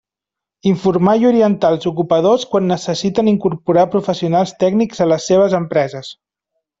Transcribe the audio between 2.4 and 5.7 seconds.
quan necessiten incorporar professionals tècnics a les seues